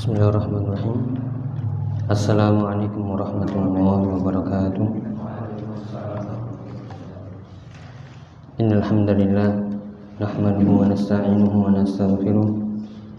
[0.00, 1.12] Bismillahirrahmanirrahim.
[2.08, 4.86] Assalamualaikum warahmatullahi wabarakatuh.
[8.64, 9.60] Innal hamdalillah
[10.16, 12.48] nahmaduhu wa nasta'inuhu wa nastaghfiruh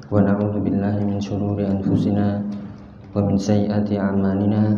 [0.10, 2.42] wa na'udzu billahi min shururi anfusina
[3.14, 4.74] wa min sayyiati a'malina.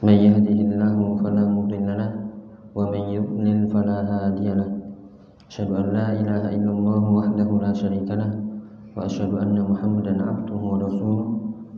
[0.00, 2.32] May yahdihillahu fala mudilla lahu
[2.72, 4.88] wa man yudlil fala hadiya lahu
[5.52, 8.45] Asyhadu an la ilaha illallah wahdahu la syarika lahu
[8.97, 11.27] وأشهد أن محمدا عبده ورسوله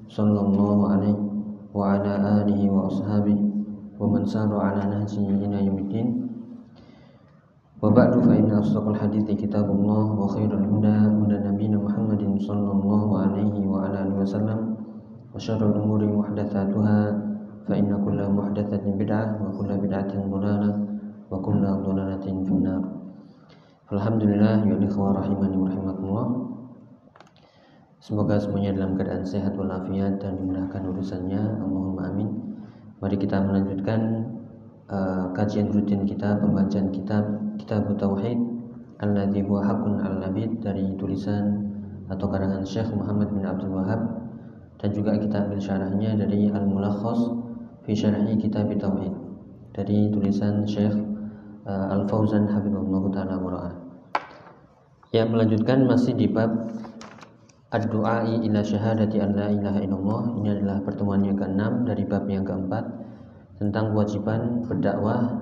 [0.09, 1.17] صلى الله عليه
[1.73, 3.37] وعلى آله وأصحابه
[3.99, 6.07] ومن سار على نهجه إلى يوم الدين
[7.83, 13.95] وبعد فإن أصدق الحديث كتاب الله وخير الهدى هدى نبينا محمد صلى الله عليه وعلى
[14.03, 14.59] آله وسلم
[15.35, 16.99] وشر الأمور محدثاتها
[17.67, 20.71] فإن كل محدثة بدعة وكل بدعة ضلالة
[21.31, 22.81] وكل ضلالة في النار
[23.93, 26.27] الحمد لله يا إخوة رحمني ورحمكم الله
[27.98, 31.42] Semoga semuanya dalam keadaan sehat walafiat dan dimudahkan urusannya.
[31.58, 32.30] Allahumma amin.
[33.02, 34.30] Mari kita melanjutkan
[34.86, 37.26] uh, kajian rutin kita, pembacaan kitab
[37.58, 38.38] Kitab Tauhid
[38.98, 41.70] Alladhi huwa haqqun al-labid dari tulisan
[42.10, 44.00] atau karangan Syekh Muhammad bin Abdul Wahab
[44.78, 47.30] dan juga kita ambil syarahnya dari Al-Mulakhas
[47.86, 49.14] fi syarhi Kitab Tauhid
[49.74, 50.94] dari tulisan Syekh
[51.66, 53.38] uh, Al-Fauzan Habibullah taala
[55.14, 56.50] Yang melanjutkan masih di bab
[57.68, 60.22] Ad-du'ai ila syahadati an la ilaha illallah.
[60.40, 62.80] Ini adalah pertemuan yang keenam dari bab yang keempat
[63.60, 65.36] Tentang kewajiban berdakwah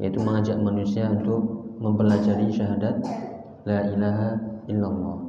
[0.00, 3.04] Yaitu mengajak manusia untuk mempelajari syahadat
[3.68, 4.40] La ilaha
[4.72, 5.20] illallah.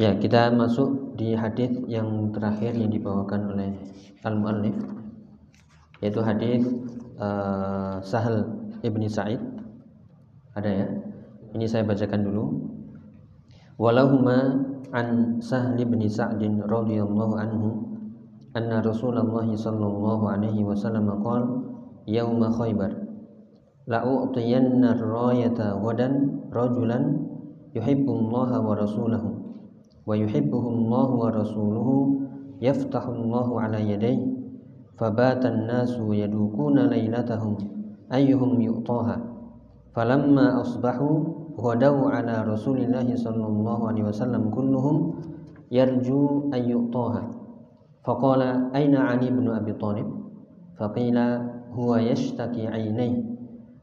[0.00, 3.76] Ya kita masuk di hadis yang terakhir yang dibawakan oleh
[4.24, 4.72] Al-Mu'allif
[6.00, 6.64] Yaitu hadis
[7.20, 8.48] uh, Sahal
[8.80, 9.40] ibni Sa'id.
[10.56, 10.86] Ada ya?
[11.52, 12.44] Ini saya bacakan dulu.
[13.76, 17.68] Walahuma an Sahl bin Sa'd radhiyallahu anhu
[18.56, 21.46] anna Rasulullah sallallahu alaihi wasallam qala
[22.06, 22.90] yauma Khaybar
[23.86, 27.26] la u'tiyanna ar-rayata ghadan rajulan
[27.74, 29.30] yuhibbu Allah wa rasulahu
[30.04, 31.96] wa yuhibbuhu Allah wa rasuluhu
[32.58, 34.26] yaftahu Allah ala yadayhi
[34.98, 37.56] fabata an-nasu yadukuna laylatahum
[38.10, 39.22] ayyuhum yu'taha
[39.94, 45.16] falamma asbahu ghadaw ala Rasulillah sallallahu alaihi wasallam kulluhum
[45.70, 47.22] yarju an yu'taha.
[48.06, 50.08] Faqala aina Ali bin Abi Thalib?
[50.78, 51.42] Faqila
[51.76, 53.26] huwa yashtaki 'ainayhi.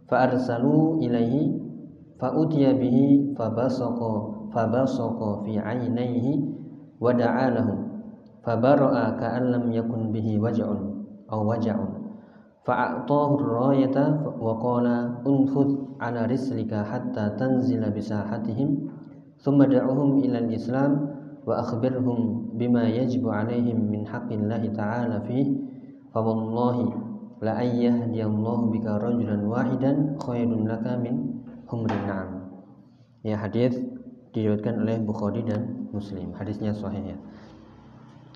[0.07, 1.53] Fa'arsalu ilaihi
[2.17, 4.11] fa'utiya bihi fabasaqa
[4.55, 6.43] fabasaqa fi 'ainayhi
[6.97, 7.79] wa da'a lahum.
[8.41, 10.95] Fabara'a ka'an lam yakun bihi waj'un.
[12.67, 13.97] فأعطاه الراية
[14.43, 14.87] وقال
[15.27, 15.69] انفذ
[16.03, 18.69] على رسلك حتى تنزل بساحتهم
[19.39, 20.91] ثم thumma إلى الإسلام
[21.47, 22.19] وأخبرهم
[22.59, 25.47] بما يجب عليهم من حق الله تعالى فيه
[26.11, 26.77] فوالله
[27.41, 29.91] لأن يهدي الله بك رجلا واحدا
[30.27, 31.15] خير لك من
[31.71, 32.31] حمر النعم
[33.23, 33.75] يا حديث
[34.37, 37.17] ya oleh Bukhari dan Muslim hadisnya sahih ya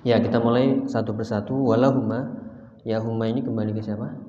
[0.02, 2.42] ya kita mulai satu persatu walahuma
[2.82, 4.21] ya huma ini kembali ke siapa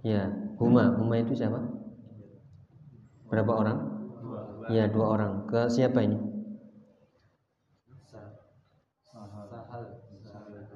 [0.00, 0.96] Ya, huma.
[0.96, 1.60] Huma itu siapa?
[3.28, 3.78] Berapa orang?
[4.72, 5.44] Ya, dua orang.
[5.50, 6.16] Ke siapa ini?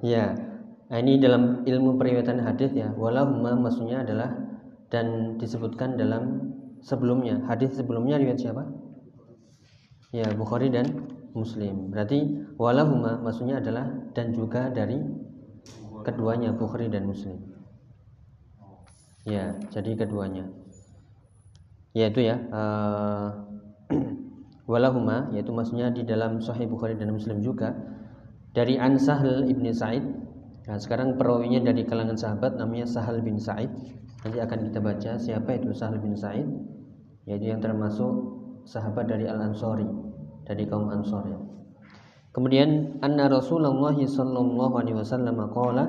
[0.04, 0.36] Ya,
[0.92, 2.92] ini dalam ilmu periwayatan hadis ya.
[2.92, 4.36] Walahuma maksudnya adalah
[4.92, 6.52] dan disebutkan dalam
[6.84, 7.40] sebelumnya.
[7.48, 8.68] Hadis sebelumnya riwayat siapa?
[10.12, 11.90] Ya, Bukhari dan Muslim.
[11.90, 12.22] Berarti
[12.60, 15.00] walahuma maksudnya adalah dan juga dari
[16.04, 17.40] keduanya Bukhari dan Muslim.
[19.24, 20.48] Ya, jadi keduanya.
[21.96, 23.28] Yaitu ya uh,
[24.70, 27.72] walahuma yaitu maksudnya di dalam Sahih Bukhari dan Muslim juga
[28.52, 30.04] dari An Sahal ibni Sa'id.
[30.64, 33.68] Nah, sekarang perawinya dari kalangan sahabat namanya Sahal bin Sa'id.
[34.24, 36.48] Nanti akan kita baca siapa itu Sahal bin Sa'id,
[37.28, 38.12] yaitu yang termasuk
[38.64, 39.84] sahabat dari Al Ansori
[40.44, 41.40] dari kaum Ansor ya.
[42.34, 45.84] Kemudian anna Rasulullah sallallahu alaihi wasallam qala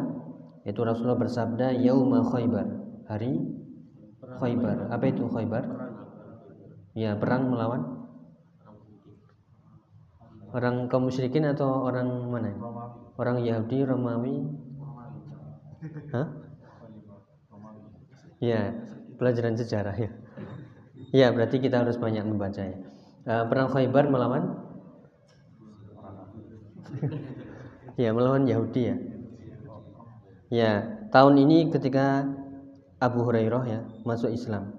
[0.61, 2.65] yaitu Rasulullah bersabda yauma Khaybar,
[3.05, 3.33] hari
[4.25, 4.89] Khaybar.
[4.89, 5.63] Apa itu Khaybar?
[6.95, 7.81] Ya, perang melawan
[10.55, 12.55] orang kaum musyrikin atau orang mana?
[13.19, 14.35] Orang Yahudi, Romawi?
[16.15, 16.27] Hah?
[18.39, 18.75] Ya,
[19.19, 20.11] pelajaran sejarah ya.
[21.15, 22.75] Ya, berarti kita harus banyak membaca ya.
[23.23, 24.59] Uh, perang Khaybar melawan
[28.01, 28.95] ya melawan Yahudi ya.
[30.51, 30.71] Ya,
[31.09, 32.27] tahun ini ketika
[32.99, 34.71] Abu Hurairah ya masuk Islam.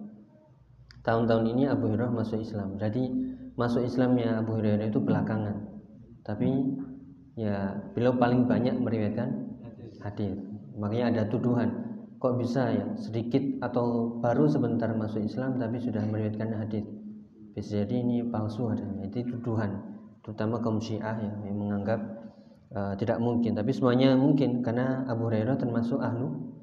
[1.04, 2.80] Tahun-tahun ini Abu Hurairah masuk Islam.
[2.80, 3.12] Jadi
[3.54, 5.76] masuk Islamnya Abu Hurairah itu belakangan.
[6.26, 6.50] tapi
[7.38, 9.30] ya beliau paling banyak meriwayatkan
[10.02, 10.34] hadis.
[10.74, 11.70] Makanya ada tuduhan,
[12.18, 16.82] kok bisa ya sedikit atau baru sebentar masuk Islam tapi sudah meriwayatkan hadis.
[17.54, 19.06] Bisa jadi ini palsu adanya.
[19.06, 19.70] Itu tuduhan,
[20.26, 22.00] terutama kaum Syiah ya, yang menganggap
[22.74, 23.54] uh, tidak mungkin.
[23.54, 26.56] Tapi semuanya mungkin karena Abu Hurairah termasuk ahlu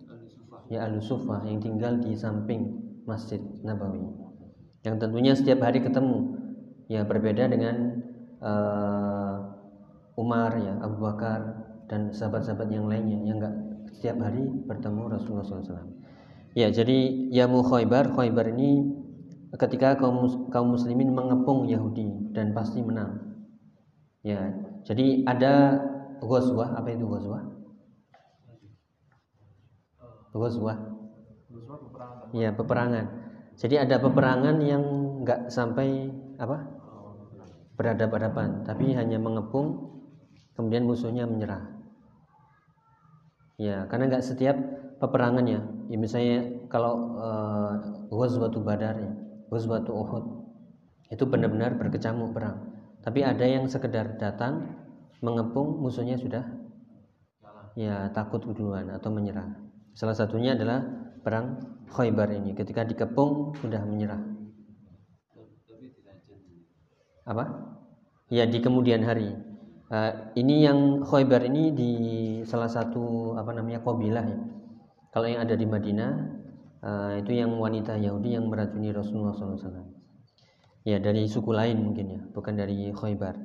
[0.73, 2.73] ya ahlu sufah yang tinggal di samping
[3.05, 4.01] Masjid Nabawi.
[4.81, 6.41] Yang tentunya setiap hari ketemu.
[6.89, 8.01] Ya berbeda dengan
[8.41, 9.37] uh,
[10.17, 11.39] Umar ya Abu Bakar
[11.85, 13.55] dan sahabat-sahabat yang lainnya yang enggak
[13.93, 15.93] setiap hari bertemu Rasulullah SAW.
[16.57, 18.83] Ya jadi Yamu Khaybar Khaybar ini
[19.53, 23.37] ketika kaum kaum muslimin mengepung Yahudi dan pasti menang.
[24.25, 24.51] Ya
[24.83, 25.79] jadi ada
[26.19, 27.52] Ghazwah apa itu Ghazwah?
[30.33, 30.77] Ghazwah.
[32.33, 33.05] Ya peperangan.
[33.53, 34.83] Jadi ada peperangan yang
[35.21, 36.09] enggak sampai
[36.41, 36.81] apa?
[37.73, 39.97] berhadapan-hadapan, tapi hanya mengepung
[40.53, 41.73] kemudian musuhnya menyerah
[43.57, 44.55] ya karena nggak setiap
[44.97, 47.73] peperangannya ya misalnya kalau uh,
[48.09, 49.13] Ghazwatu Badar ya
[49.53, 50.25] Ghazwatu Uhud
[51.13, 52.73] itu benar-benar berkecamuk perang
[53.05, 54.73] tapi ada yang sekedar datang
[55.21, 56.45] mengepung musuhnya sudah
[57.77, 59.49] ya takut duluan atau menyerah
[59.93, 60.83] salah satunya adalah
[61.23, 61.61] perang
[61.93, 64.19] Khaybar ini ketika dikepung sudah menyerah
[67.23, 67.45] apa
[68.27, 69.31] ya di kemudian hari
[69.93, 71.91] Uh, ini yang Khaybar ini di
[72.49, 74.41] salah satu apa namanya kabilah ya.
[75.13, 76.11] Kalau yang ada di Madinah
[76.81, 79.85] uh, itu yang wanita Yahudi yang meracuni Rasulullah SAW.
[80.81, 83.37] Ya dari suku lain mungkin ya, bukan dari Khaybar.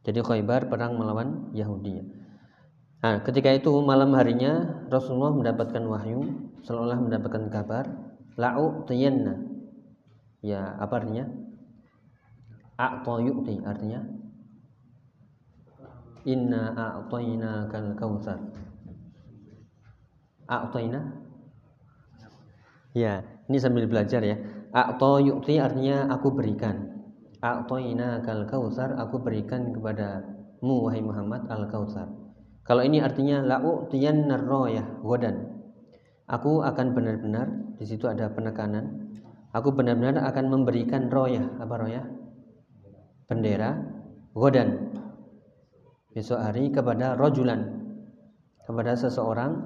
[0.00, 1.92] Jadi Khaybar perang melawan Yahudi.
[2.00, 2.04] Ya.
[3.00, 6.20] Nah, ketika itu malam harinya Rasulullah mendapatkan wahyu,
[6.60, 7.88] seolah mendapatkan kabar,
[8.36, 9.40] la'u tiyanna.
[10.44, 11.24] Ya, apa artinya?
[12.80, 14.00] A'ta yu'ti artinya
[16.28, 18.36] Inna a'tayna kal kautsar.
[20.44, 21.00] A'tayna?
[22.92, 24.36] Ya, ini sambil belajar ya.
[24.76, 27.08] A'ta yu'ti artinya aku berikan.
[27.40, 32.19] A'tayna kal kautsar, aku berikan kepadamu wahai Muhammad al kautsar.
[32.70, 35.58] Kalau ini artinya la'u'tiyanna rayah wadan.
[36.30, 39.10] Aku akan benar-benar di situ ada penekanan.
[39.50, 42.06] Aku benar-benar akan memberikan royah apa royah?
[43.26, 43.74] Bendera
[44.30, 44.94] godan
[46.14, 47.66] besok hari kepada rojulan
[48.66, 49.58] kepada seseorang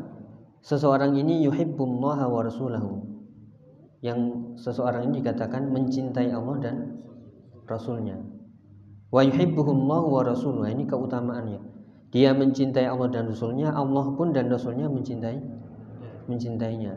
[0.65, 3.05] seseorang ini yuhibbullaha wa rasulahu
[4.01, 6.77] yang seseorang ini dikatakan mencintai Allah dan
[7.65, 8.21] Rasulnya
[9.09, 11.74] wa yuhibbuhullahu wa rasuluhu ini keutamaannya
[12.15, 15.35] dia mencintai Allah dan Rasulnya Allah pun dan Rasulnya mencintai
[16.31, 16.95] mencintainya.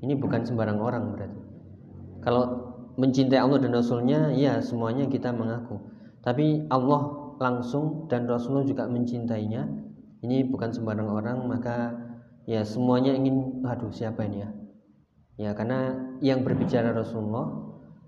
[0.00, 1.40] Ini bukan sembarang orang berarti.
[2.24, 2.44] Kalau
[2.96, 5.76] mencintai Allah dan Rasulnya ya semuanya kita mengaku.
[6.24, 9.68] Tapi Allah langsung dan Rasulullah juga mencintainya.
[10.24, 11.94] Ini bukan sembarang orang maka
[12.48, 14.50] ya semuanya ingin aduh siapa ini ya?
[15.38, 17.52] Ya karena yang berbicara Rasulullah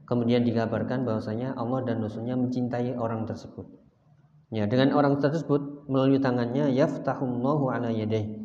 [0.08, 3.68] kemudian dikabarkan bahwasanya Allah dan Rasulnya mencintai orang tersebut.
[4.50, 8.38] Ya dengan orang tersebut melalui tangannya yaftahullahu ala yadayh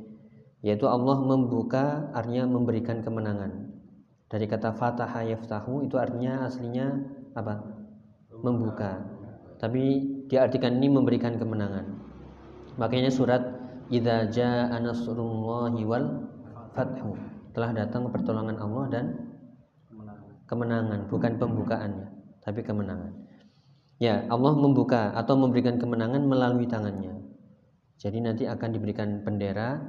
[0.65, 3.69] yaitu Allah membuka artinya memberikan kemenangan
[4.25, 7.05] dari kata fataha yaftahu itu artinya aslinya
[7.37, 7.61] apa
[8.41, 9.15] membuka
[9.59, 11.85] tapi diartikan ini memberikan kemenangan.
[12.75, 13.43] Makanya surat
[13.85, 16.25] Idza jaa nasrullahi wal
[16.73, 17.13] fathu
[17.53, 19.05] telah datang pertolongan Allah dan
[20.49, 22.07] kemenangan, bukan pembukaannya,
[22.41, 23.13] tapi kemenangan.
[24.01, 27.15] Ya, Allah membuka atau memberikan kemenangan melalui tangannya.
[27.95, 29.79] Jadi nanti akan diberikan bendera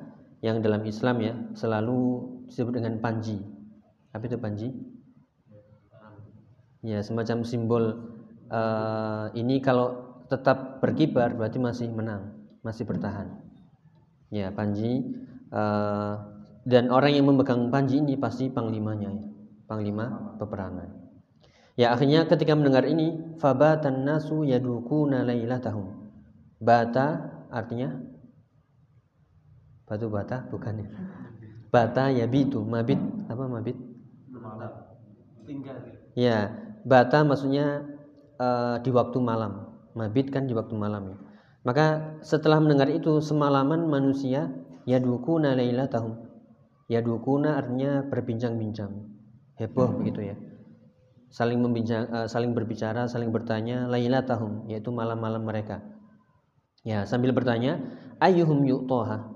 [0.45, 3.43] yang dalam Islam ya selalu disebut dengan panji.
[4.15, 4.69] Apa itu panji?
[6.87, 7.85] Ya, semacam simbol
[8.47, 12.31] uh, ini kalau tetap berkibar berarti masih menang,
[12.63, 13.27] masih bertahan.
[14.31, 15.03] Ya, Panji
[15.51, 16.15] uh,
[16.67, 19.25] dan orang yang memegang Panji ini pasti panglimanya ya.
[19.67, 20.95] Panglima peperangan.
[21.75, 26.07] Ya, akhirnya ketika mendengar ini, fabatan nasu yadukuna lailatahum.
[26.63, 27.97] Bata artinya
[29.89, 30.89] batu bata bukan ya.
[31.73, 33.01] Bata ya bitu, mabit
[33.33, 33.77] apa mabit?
[36.17, 36.53] Ya,
[36.85, 37.85] bata maksudnya
[38.37, 41.19] uh, di waktu malam mabit kan di waktu malam ya.
[41.67, 44.53] Maka setelah mendengar itu semalaman manusia
[44.87, 46.29] yadukuna lailatahum.
[46.87, 48.93] Yadukuna artinya berbincang-bincang.
[49.59, 49.99] Heboh hmm.
[49.99, 50.37] begitu ya.
[51.33, 55.83] Saling membincang uh, saling berbicara, saling bertanya lailatahum yaitu malam-malam mereka.
[56.87, 57.83] Ya, sambil bertanya,
[58.23, 59.27] ayyuhum yu'taha.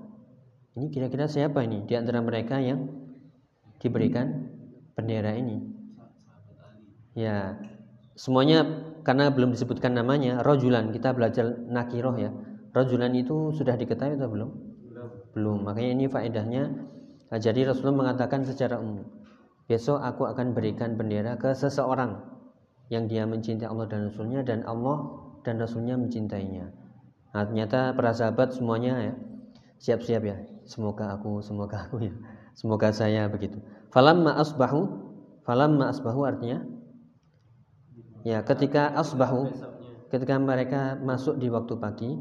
[0.79, 2.87] Ini kira-kira siapa ini di antara mereka yang
[3.83, 4.47] diberikan
[4.95, 5.59] bendera ini?
[7.11, 7.59] Ya,
[8.15, 8.63] semuanya
[9.03, 12.31] karena belum disebutkan namanya rojulan kita belajar nakiroh ya
[12.71, 14.49] rajulan itu sudah diketahui atau belum?
[14.87, 15.09] Belum.
[15.35, 15.57] Belum.
[15.67, 16.63] Makanya ini faedahnya
[17.27, 19.03] nah, jadi Rasulullah mengatakan secara umum,
[19.67, 22.19] besok aku akan berikan bendera ke seseorang
[22.91, 26.80] yang dia mencintai Allah dan Rasulnya dan Allah dan Rasulnya mencintainya.
[27.31, 29.13] Nah, ternyata para sahabat semuanya ya
[29.81, 30.37] siap-siap ya.
[30.67, 32.13] Semoga aku, semoga aku ya.
[32.53, 33.63] Semoga saya begitu.
[33.89, 34.87] Falamma asbahu,
[35.47, 36.63] falamma asbahu artinya
[38.21, 39.49] ya ketika asbahu
[40.13, 42.11] ketika mereka masuk di waktu pagi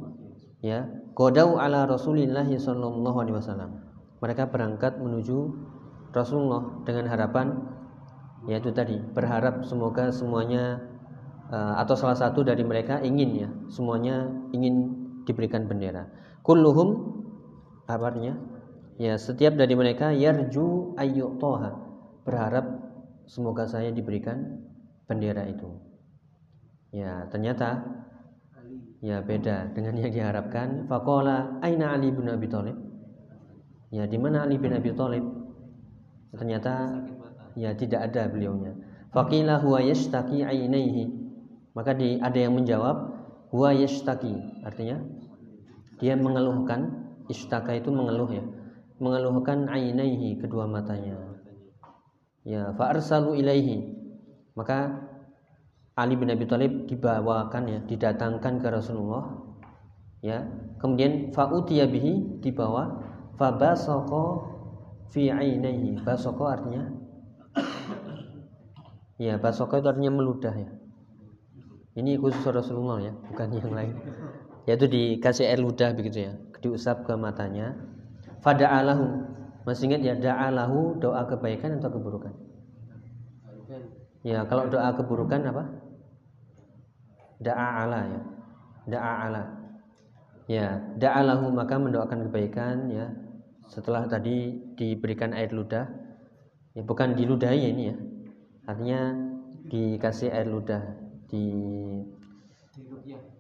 [0.65, 3.85] ya godau ala Rasulillah sallallahu alaihi wasallam
[4.21, 5.53] mereka berangkat menuju
[6.13, 7.47] Rasulullah dengan harapan
[8.49, 10.81] yaitu tadi berharap semoga semuanya
[11.53, 15.00] uh, atau salah satu dari mereka ingin ya semuanya ingin
[15.31, 16.11] diberikan bendera
[16.43, 17.23] kulluhum
[17.87, 18.35] kabarnya
[18.99, 21.71] ya setiap dari mereka yarju ayyutoha
[22.27, 22.67] berharap
[23.31, 24.67] semoga saya diberikan
[25.07, 25.91] bendera itu
[26.91, 27.87] Ya, ternyata
[28.99, 30.91] ya beda dengan yang diharapkan.
[30.91, 32.75] Fakola aina Ali bin Abi Thalib?
[33.95, 35.23] Ya, di mana Ali bin Abi Thalib?
[36.35, 37.07] Ternyata
[37.55, 38.75] ya tidak ada beliaunya.
[39.15, 41.11] Faqila huwa yashtaki ainaihi.
[41.75, 43.20] Maka di, ada yang menjawab
[43.51, 45.03] huwa yashtaki, artinya
[45.99, 48.45] dia mengeluhkan istaka itu mengeluh ya
[49.01, 51.17] mengeluhkan ainaihi kedua matanya
[52.45, 54.01] ya fa arsalu ilaihi
[54.57, 55.09] maka
[56.01, 59.37] Ali bin Abi Thalib dibawakan ya, didatangkan ke Rasulullah.
[60.25, 60.49] Ya.
[60.81, 63.05] Kemudian fa'utiya bihi dibawa
[63.37, 64.25] fabasaqa
[65.13, 66.01] fi ainaihi.
[66.01, 66.85] Basaqa artinya
[69.21, 70.73] Ya, basaqa itu artinya meludah ya.
[71.91, 73.95] Ini khusus Rasulullah ya, bukan yang lain.
[74.71, 76.33] Yaitu dikasih air ludah begitu ya,
[76.63, 77.75] diusap ke matanya.
[78.47, 79.27] Fada'alahu.
[79.67, 82.33] Masih ingat ya, da'alahu doa kebaikan atau keburukan?
[84.23, 85.65] Ya, kalau doa keburukan apa?
[87.43, 88.21] Da'a ala ya.
[88.87, 89.43] Da'a ala.
[90.47, 93.11] Ya, da'alahu maka mendoakan kebaikan ya.
[93.67, 95.91] Setelah tadi diberikan air ludah.
[96.79, 97.97] Ya, bukan diludahi ini ya.
[98.71, 99.01] Artinya
[99.67, 101.47] dikasih air ludah di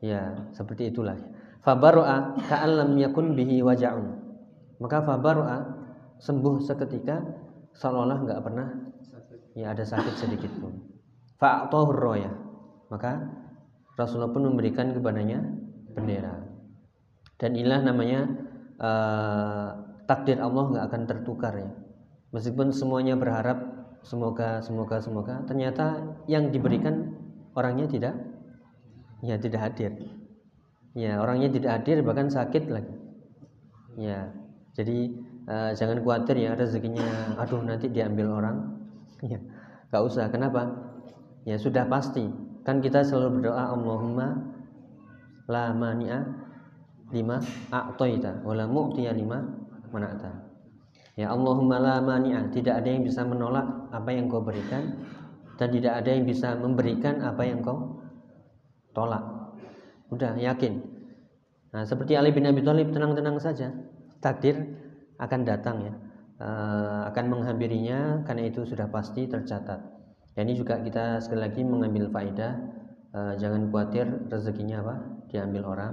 [0.00, 1.18] ya seperti itulah.
[1.60, 4.16] Fabaroa ka'allam yakun bihi waja'un.
[4.80, 5.58] Maka fabaroa
[6.16, 7.20] sembuh seketika
[7.76, 8.68] seolah-olah nggak pernah
[9.52, 10.72] ya ada sakit sedikit pun.
[11.36, 12.32] Fa'tohur roya.
[12.88, 13.28] Maka
[13.98, 15.44] Rasulullah pun memberikan kepadanya
[15.92, 16.32] bendera.
[17.36, 18.20] Dan inilah namanya
[18.80, 19.68] uh,
[20.08, 21.70] takdir Allah nggak akan tertukar ya.
[22.30, 23.58] Meskipun semuanya berharap
[24.00, 27.09] semoga semoga semoga ternyata yang diberikan
[27.54, 28.14] orangnya tidak?
[29.20, 29.92] Ya tidak hadir.
[30.96, 32.94] Ya orangnya tidak hadir bahkan sakit lagi.
[33.98, 34.32] Ya
[34.74, 35.12] jadi
[35.50, 38.56] uh, jangan khawatir ya rezekinya aduh nanti diambil orang.
[39.22, 39.38] Ya
[39.90, 40.30] nggak usah.
[40.32, 40.70] Kenapa?
[41.44, 42.26] Ya sudah pasti.
[42.64, 44.36] Kan kita selalu berdoa Allahumma
[45.48, 46.20] la mani'a
[47.10, 47.42] lima
[47.74, 49.42] a'taita wa la mu'tiya lima
[49.90, 50.30] mana'ta.
[51.18, 54.94] Ya Allahumma la mani'a, tidak ada yang bisa menolak apa yang kau berikan
[55.60, 58.00] dan tidak ada yang bisa memberikan apa yang kau
[58.96, 59.20] tolak.
[60.08, 60.80] Udah yakin.
[61.76, 63.68] Nah, seperti Ali bin Abi Thalib tenang-tenang saja.
[64.24, 64.56] Takdir
[65.20, 65.94] akan datang ya.
[66.40, 69.84] Uh, akan menghampirinya karena itu sudah pasti tercatat.
[70.32, 72.56] Ya, ini juga kita sekali lagi mengambil faedah
[73.12, 74.94] uh, jangan khawatir rezekinya apa
[75.28, 75.92] diambil orang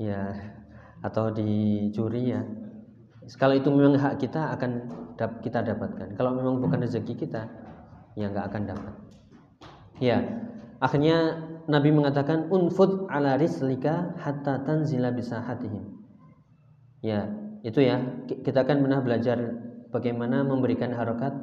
[0.00, 0.32] ya
[1.02, 2.42] atau dicuri ya
[3.36, 4.70] kalau itu memang hak kita akan
[5.42, 7.48] kita dapatkan kalau memang bukan rezeki kita
[8.18, 8.94] ya nggak akan dapat.
[10.02, 10.18] Ya
[10.80, 15.96] akhirnya Nabi mengatakan unfud ala rislika hatta tanzila bisa hatihim
[17.04, 17.30] ya
[17.62, 18.02] itu ya.
[18.26, 19.38] Kita akan pernah belajar
[19.90, 21.34] bagaimana memberikan harokat.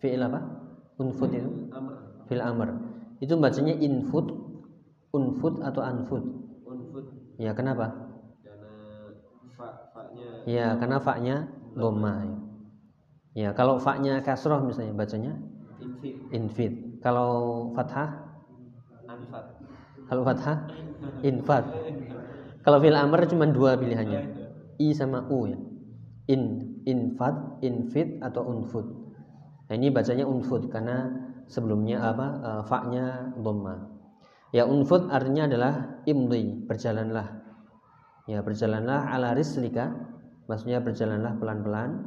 [0.00, 0.40] Fi'il apa?
[0.98, 1.50] Unfud itu?
[2.26, 2.92] Fil amr
[3.22, 4.34] itu bacanya infud
[5.14, 6.24] unfud atau anfud?
[6.66, 7.06] Unfud.
[7.38, 7.94] Ya kenapa?
[8.42, 8.74] Karena
[9.54, 11.36] fa faknya ya karena faknya
[11.76, 12.26] ya.
[13.36, 15.32] ya kalau faknya kasroh misalnya bacanya
[15.82, 16.72] infid infid
[17.02, 17.30] kalau
[17.74, 18.10] fathah
[19.10, 19.44] anfad
[20.06, 20.58] kalau fathah
[21.26, 21.64] infad
[22.62, 24.22] kalau fil amr cuma dua pilihannya
[24.78, 25.58] i sama u ya
[26.30, 26.42] in
[26.86, 29.02] infad infid atau unfud
[29.72, 31.08] Nah, ini bacanya unfud karena
[31.48, 32.26] sebelumnya apa?
[32.44, 33.88] E, fa-nya dhamma.
[34.52, 37.40] Ya unfud artinya adalah imdi, berjalanlah.
[38.28, 39.96] Ya, berjalanlah ala rislika,
[40.44, 42.04] maksudnya berjalanlah pelan-pelan.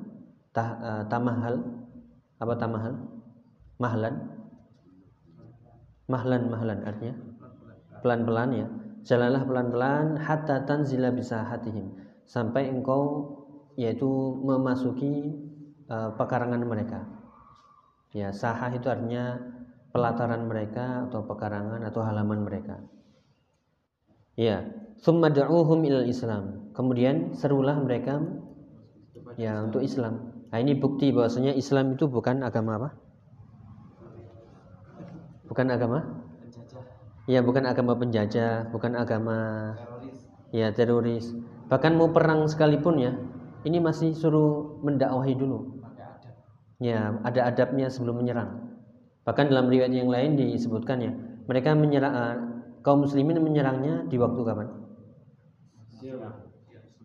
[0.54, 1.58] Tah, e, tamahal
[2.38, 2.94] apa tamahal?
[3.78, 4.16] Mahlan.
[6.06, 7.16] Mahlan mahlan artinya
[8.06, 8.68] pelan-pelan ya.
[9.06, 11.94] Jalanlah pelan-pelan hatta tanzila bisa hatihim
[12.26, 13.34] sampai engkau
[13.78, 14.08] yaitu
[14.42, 15.30] memasuki
[15.90, 17.06] uh, pekarangan mereka
[18.16, 19.36] Ya, sahah itu artinya
[19.92, 22.80] pelataran mereka atau pekarangan atau halaman mereka.
[24.40, 24.72] Ya,
[25.04, 26.72] thumma da'uhum ilal Islam.
[26.72, 28.24] Kemudian serulah mereka
[29.36, 30.32] ya untuk Islam.
[30.48, 32.90] Nah, ini bukti bahwasanya Islam itu bukan agama apa?
[35.56, 36.04] Bukan agama?
[37.32, 40.20] Ya, bukan agama penjajah, bukan agama teroris.
[40.52, 41.26] ya teroris.
[41.72, 43.16] Bahkan mau perang sekalipun ya,
[43.64, 45.80] ini masih suruh mendakwahi dulu.
[46.84, 48.68] Ya, ada adabnya sebelum menyerang.
[49.24, 51.16] Bahkan dalam riwayat yang lain disebutkan ya,
[51.48, 52.36] mereka menyerang uh,
[52.84, 54.68] kaum muslimin menyerangnya di waktu kapan?
[55.96, 56.36] Siang.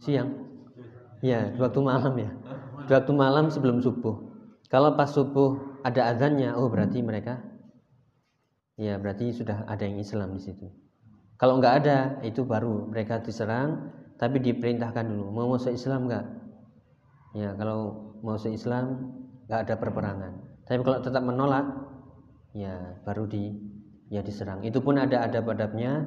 [0.03, 0.29] Siang.
[1.23, 2.35] Ya, di waktu malam ya.
[2.83, 4.19] Di waktu malam sebelum subuh.
[4.67, 7.39] Kalau pas subuh ada azannya, oh berarti mereka
[8.81, 10.65] ya berarti sudah ada yang Islam di situ.
[11.37, 16.27] Kalau nggak ada, itu baru mereka diserang, tapi diperintahkan dulu mau masuk Islam nggak?
[17.37, 19.13] Ya kalau mau masuk Islam
[19.49, 20.33] nggak ada perperangan.
[20.65, 21.67] Tapi kalau tetap menolak,
[22.57, 23.53] ya baru di
[24.09, 24.65] ya diserang.
[24.65, 26.05] Itu pun ada adab-adabnya.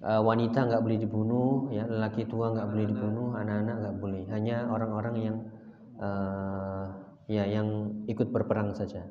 [0.00, 4.22] E, wanita nggak boleh dibunuh, ya lelaki tua nggak boleh dibunuh, anak-anak nggak boleh.
[4.32, 5.36] Hanya orang-orang yang
[5.98, 6.08] e,
[7.30, 9.06] ya yang ikut berperang saja.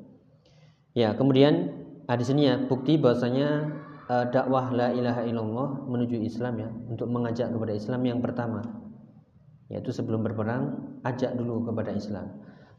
[0.96, 1.79] Ya kemudian
[2.10, 3.70] Di sini ya bukti bahwasanya
[4.10, 8.66] uh, dakwah la ilaha illallah menuju Islam ya untuk mengajak kepada Islam yang pertama
[9.70, 12.26] yaitu sebelum berperang ajak dulu kepada Islam.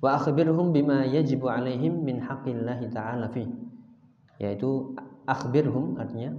[0.03, 3.47] Wa akhbirhum bima yajibu alaihim min haqqillahi ta'ala fi
[4.43, 4.91] yaitu
[5.23, 6.35] akhbirhum artinya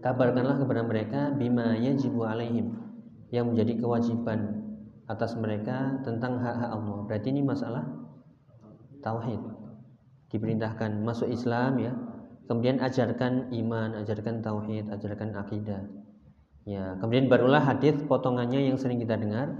[0.00, 2.72] kabarkanlah kepada mereka bima yajibu alaihim
[3.28, 4.64] yang menjadi kewajiban
[5.10, 6.98] atas mereka tentang hak-hak Allah.
[7.04, 7.84] Berarti ini masalah
[9.04, 9.55] tauhid
[10.30, 11.92] diperintahkan masuk Islam ya.
[12.46, 15.82] Kemudian ajarkan iman ajarkan tauhid ajarkan akidah.
[16.66, 19.50] Ya kemudian barulah hadis potongannya yang sering kita dengar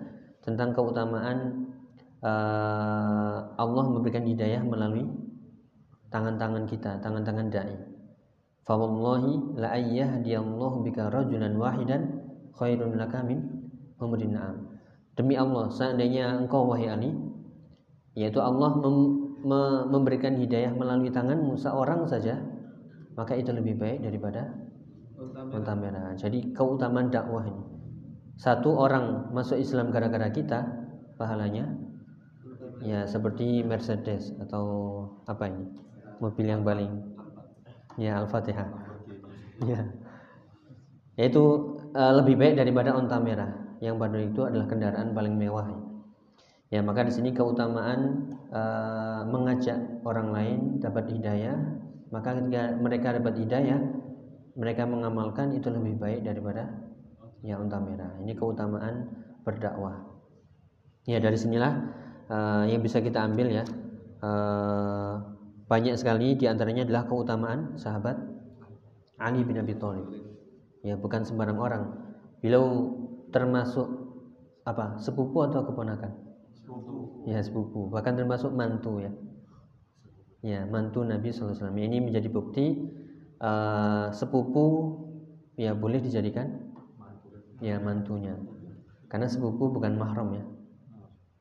[0.43, 1.71] tentang keutamaan
[2.23, 5.07] uh, Allah memberikan hidayah melalui
[6.11, 7.75] tangan-tangan kita tangan-tangan dai.
[8.67, 13.39] Fawallahi la ayyahdiyallahu bika rajulan wahidan khairun laka min
[15.17, 17.11] demi Allah seandainya engkau wahai Ali
[18.13, 18.77] yaitu Allah
[19.87, 22.43] memberikan hidayah melalui tanganmu seorang saja
[23.17, 24.53] maka itu lebih baik daripada
[25.79, 26.13] merah.
[26.19, 27.65] Jadi keutamaan dakwah ini.
[28.37, 30.69] Satu orang masuk Islam gara-gara kita
[31.17, 31.73] pahalanya
[32.85, 34.65] ya seperti Mercedes atau
[35.25, 35.65] apa ini?
[36.21, 36.93] Mobil yang paling
[37.97, 38.69] ya Al-Fatihah.
[39.65, 39.89] Ya.
[41.17, 41.41] Yaitu
[41.97, 43.49] uh, lebih baik daripada unta merah
[43.81, 45.65] yang pada itu adalah kendaraan paling mewah
[46.67, 51.55] Ya, maka di sini keutamaan uh, mengajak orang lain dapat hidayah,
[52.11, 53.79] maka ketika mereka dapat hidayah,
[54.59, 56.67] mereka mengamalkan itu lebih baik daripada
[57.47, 58.19] ya unta merah.
[58.19, 59.15] Ini keutamaan
[59.47, 60.11] berdakwah.
[61.07, 61.87] Ya, dari sinilah
[62.27, 63.65] uh, yang bisa kita ambil ya.
[64.19, 65.23] Uh,
[65.71, 68.19] banyak sekali di antaranya adalah keutamaan sahabat
[69.23, 70.11] Ali bin Abi Thalib.
[70.83, 71.83] Ya, bukan sembarang orang.
[72.43, 72.91] Beliau
[73.31, 73.87] termasuk
[74.67, 74.99] apa?
[74.99, 76.26] Sepupu atau keponakan?
[77.27, 77.91] Ya sepupu.
[77.91, 79.13] Bahkan termasuk mantu ya.
[80.47, 82.87] Ya mantu Nabi SAW ini menjadi bukti
[83.43, 84.95] uh, sepupu
[85.59, 86.71] ya boleh dijadikan
[87.59, 88.39] ya mantunya.
[89.11, 90.45] Karena sepupu bukan mahram ya.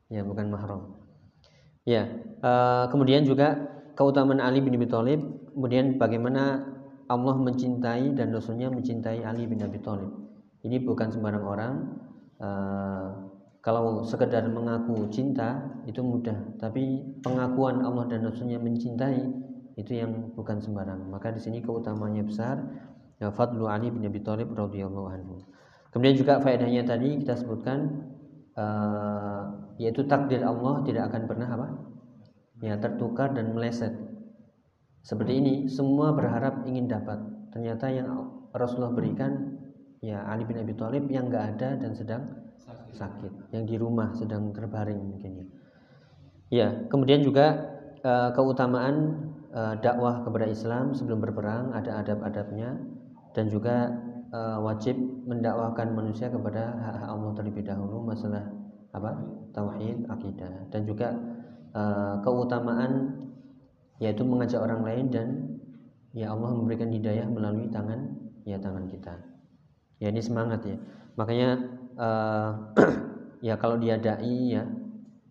[0.09, 0.97] Ya bukan mahram.
[1.85, 2.09] Ya
[2.41, 3.61] uh, kemudian juga
[3.93, 5.21] keutamaan Ali bin Abi Thalib.
[5.53, 6.65] Kemudian bagaimana
[7.05, 10.09] Allah mencintai dan Rasulnya mencintai Ali bin Abi Thalib.
[10.65, 11.73] Ini bukan sembarang orang
[12.41, 13.24] uh,
[13.65, 15.57] kalau sekedar mengaku cinta
[15.89, 19.25] itu mudah, tapi pengakuan Allah dan Rasulnya mencintai
[19.73, 21.09] itu yang bukan sembarang.
[21.09, 22.61] Maka di sini keutamanya besar.
[23.17, 25.41] Ya, Fadlu Ali bin Abi Thalib radhiyallahu anhu.
[25.89, 28.05] Kemudian juga faedahnya tadi kita sebutkan
[28.53, 31.67] uh, yaitu takdir Allah tidak akan pernah apa?
[32.61, 33.97] Ya, tertukar dan meleset.
[35.01, 37.17] Seperti ini, semua berharap ingin dapat.
[37.49, 39.57] Ternyata yang Rasulullah berikan
[40.05, 42.44] ya Ali bin Abi Thalib yang enggak ada dan sedang
[42.95, 45.45] sakit, yang di rumah sedang terbaring mungkin ya.
[46.53, 52.77] Ya, kemudian juga uh, keutamaan uh, dakwah kepada Islam sebelum berperang ada adab-adabnya
[53.33, 53.91] dan juga
[54.31, 58.45] uh, wajib mendakwahkan manusia kepada hak-hak Allah terlebih dahulu masalah
[58.95, 59.11] apa?
[59.55, 61.15] tauhid, akidah dan juga
[62.23, 63.19] keutamaan
[63.99, 65.27] yaitu mengajak orang lain dan
[66.15, 68.15] ya Allah memberikan hidayah melalui tangan
[68.47, 69.15] ya tangan kita.
[69.99, 70.75] Ya ini semangat ya.
[71.15, 71.59] Makanya
[71.97, 72.49] uh,
[73.47, 74.63] ya kalau dia dai ya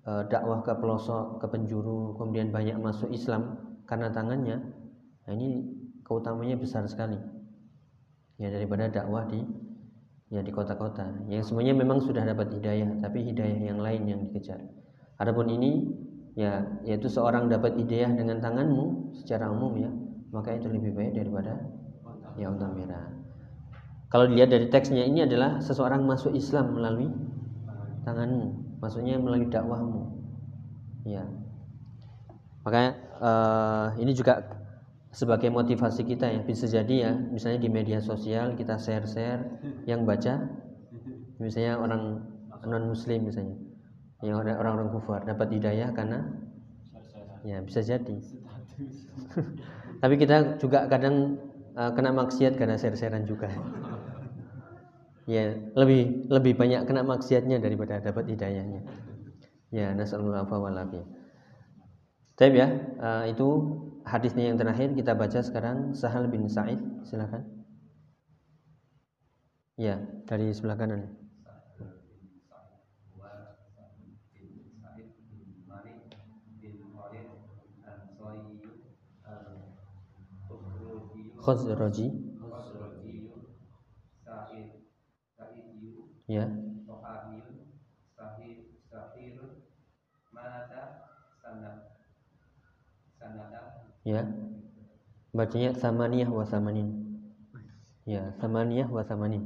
[0.09, 4.61] uh, dakwah ke pelosok ke penjuru kemudian banyak masuk Islam karena tangannya
[5.25, 5.65] nah ini
[6.05, 7.17] keutamanya besar sekali.
[8.37, 9.41] Ya daripada dakwah di
[10.29, 11.25] ya di kota-kota.
[11.33, 14.61] Yang semuanya memang sudah dapat hidayah tapi hidayah yang lain yang dikejar.
[15.17, 15.89] Adapun ini
[16.35, 19.91] ya yaitu seorang dapat hidayah dengan tanganmu secara umum ya
[20.35, 21.63] maka itu lebih baik daripada
[22.35, 23.07] ya unta merah
[24.15, 27.11] kalau dilihat dari teksnya ini adalah seseorang masuk Islam melalui
[28.07, 30.07] tanganmu, maksudnya melalui dakwahmu.
[31.03, 31.27] Ya.
[32.63, 34.47] Makanya uh, ini juga
[35.11, 36.47] sebagai motivasi kita ya.
[36.47, 39.51] Bisa jadi ya misalnya di media sosial kita share-share
[39.91, 40.47] yang baca.
[41.43, 42.23] Misalnya orang
[42.71, 43.59] non muslim misalnya.
[44.23, 46.23] Yang orang-orang kufar dapat hidayah karena
[47.43, 48.15] ya bisa jadi.
[50.07, 51.35] Tapi kita juga kadang
[51.75, 53.51] uh, kena maksiat karena share-sharean juga
[55.25, 58.85] ya lebih lebih banyak kena maksiatnya daripada dapat hidayahnya
[59.75, 61.03] ya nasallahu alaihi
[62.35, 62.67] Tapi ya,
[62.99, 63.47] uh, itu
[64.03, 67.47] hadisnya yang terakhir kita baca sekarang Sahal bin Sa'id, silakan.
[69.79, 71.15] Ya, dari sebelah kanan.
[81.45, 82.24] Khazraji.
[86.29, 86.49] Ya.
[94.05, 94.23] ya.
[95.35, 96.89] Bacanya samaniyah wa samanin.
[98.07, 99.43] Ya samaniyah wa samanin.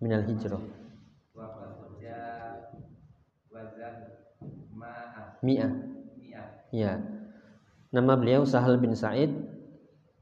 [0.00, 0.60] Minal hijrah.
[5.42, 5.72] Mi'ah
[6.72, 6.92] ya.
[7.92, 9.28] Nama beliau Sahal bin Sa'id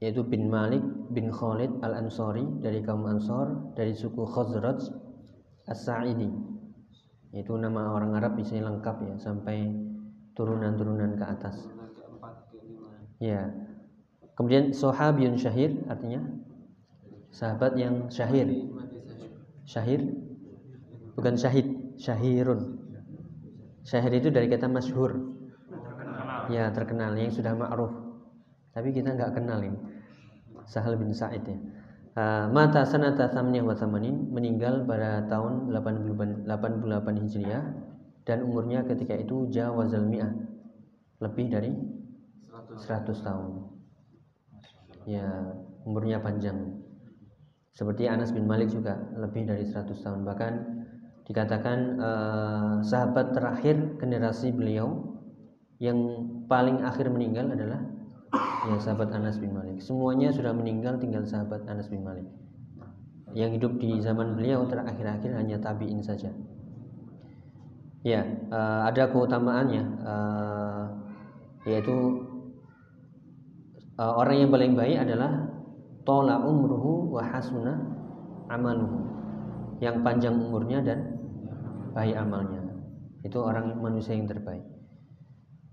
[0.01, 0.81] yaitu bin Malik
[1.13, 4.81] bin Khalid al-Ansari dari kaum Ansor dari suku Khazraj
[5.69, 6.29] As-Sa'idi
[7.31, 9.69] itu nama orang Arab bisa lengkap ya sampai
[10.35, 11.69] turunan-turunan ke atas
[13.21, 13.53] Ya.
[14.33, 16.25] Kemudian sahabiyun syahir artinya
[17.29, 18.49] sahabat yang syahir.
[19.69, 20.01] Syahir
[21.13, 21.69] bukan syahid,
[22.01, 22.81] syahirun.
[23.85, 25.37] Syahir itu dari kata masyhur.
[26.49, 27.93] Ya, terkenal yang sudah ma'ruf.
[28.71, 29.79] Tapi kita nggak kenal ini.
[30.63, 31.57] Sahal bin Sa'id ya.
[32.11, 36.43] Uh, mata sanata thamniyah wa thamanin meninggal pada tahun 88
[37.23, 37.63] Hijriah
[38.27, 40.31] dan umurnya ketika itu jawazal mi'ah
[41.23, 41.71] lebih dari
[42.75, 43.51] 100 tahun.
[45.07, 45.27] Ya,
[45.87, 46.83] umurnya panjang.
[47.71, 50.27] Seperti Anas bin Malik juga lebih dari 100 tahun.
[50.27, 50.53] Bahkan
[51.31, 55.15] dikatakan eh, sahabat terakhir generasi beliau
[55.79, 55.97] yang
[56.51, 57.81] paling akhir meninggal adalah
[58.75, 59.83] ya sahabat Anas bin Malik.
[59.83, 62.27] Semuanya sudah meninggal tinggal sahabat Anas bin Malik.
[63.31, 66.31] Yang hidup di zaman beliau terakhir-akhir hanya tabiin saja.
[68.01, 70.85] Ya, uh, ada keutamaannya uh,
[71.69, 72.25] yaitu
[74.01, 75.45] uh, orang yang paling baik adalah
[76.01, 77.77] tola umruhu wa hasuna
[78.49, 79.05] amaluhu
[79.77, 80.99] yang panjang umurnya dan
[81.93, 82.61] baik amalnya
[83.21, 84.65] itu orang manusia yang terbaik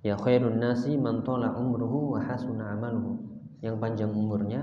[0.03, 3.19] ya khairun nasi man tola umruhu wa hasuna amaluhu.
[3.59, 4.63] Yang panjang umurnya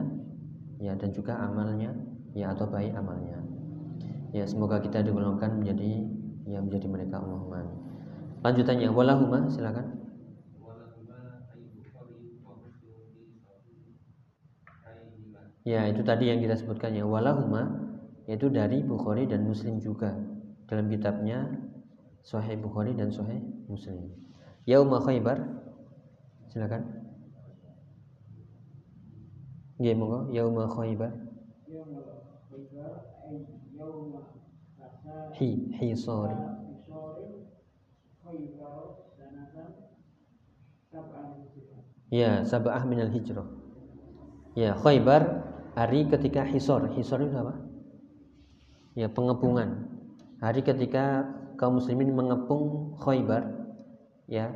[0.80, 1.92] ya dan juga amalnya
[2.32, 3.40] ya atau baik amalnya.
[4.32, 6.08] Ya semoga kita digolongkan menjadi
[6.46, 7.86] yang menjadi mereka Allahumma
[8.46, 10.06] lanjutannya walahuma silakan.
[15.66, 17.90] Ya, itu tadi yang kita sebutkan ya walahuma
[18.30, 20.14] yaitu dari Bukhari dan Muslim juga.
[20.70, 21.50] Dalam kitabnya
[22.22, 24.14] Sahih Bukhari dan Sahih Muslim.
[24.66, 25.40] Yauma Khaybar.
[26.50, 26.84] Silakan.
[29.80, 30.32] Ya, monggo.
[30.34, 31.12] Yauma Khaybar.
[35.38, 35.50] Hi,
[35.80, 36.36] hi sorry.
[42.10, 43.46] Ya, sab'ah minal hijrah.
[44.56, 45.24] Ya, Khaybar
[45.76, 47.54] hari ketika hisor hisor itu apa
[48.96, 49.92] ya pengepungan
[50.40, 51.28] hari ketika
[51.60, 53.55] kaum muslimin mengepung Khaybar
[54.26, 54.52] ya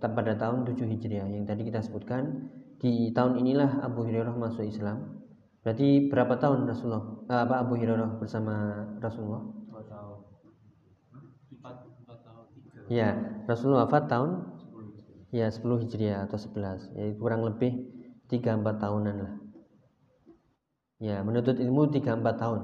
[0.00, 5.24] pada tahun 7 Hijriah yang tadi kita sebutkan di tahun inilah Abu Hurairah masuk Islam
[5.64, 9.42] berarti berapa tahun Rasulullah eh, apa Abu Hurairah bersama Rasulullah
[12.92, 13.16] ya
[13.48, 14.30] Rasulullah wafat tahun
[15.32, 17.88] ya 10 Hijriah atau 11 ya kurang lebih
[18.28, 19.34] 3-4 tahunan lah
[21.02, 22.60] Ya, menuntut ilmu 3 4 tahun.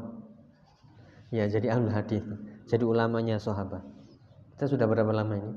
[1.28, 2.24] Ya, jadi ahli hadis.
[2.70, 3.84] Jadi ulamanya sahabat.
[4.56, 5.52] Kita sudah berapa lama ini?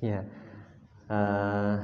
[0.00, 0.20] Ya.
[1.06, 1.76] Uh,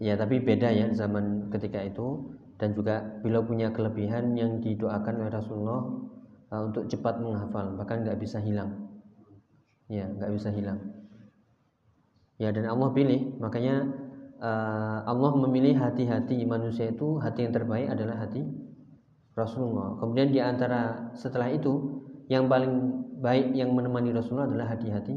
[0.00, 5.32] ya, tapi beda ya zaman ketika itu dan juga beliau punya kelebihan yang didoakan oleh
[5.32, 5.82] Rasulullah
[6.50, 8.88] uh, untuk cepat menghafal, bahkan nggak bisa hilang.
[9.86, 10.80] Ya, nggak bisa hilang.
[12.40, 13.86] Ya, dan Allah pilih, makanya
[14.42, 18.42] uh, Allah memilih hati-hati manusia itu hati yang terbaik adalah hati
[19.38, 19.98] Rasulullah.
[19.98, 25.16] Kemudian di antara setelah itu yang paling baik yang menemani Rasulullah adalah hati-hati